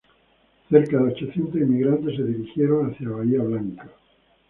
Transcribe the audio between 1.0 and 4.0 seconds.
ochocientos inmigrantes se dirigieron hacia Bahía Blanca.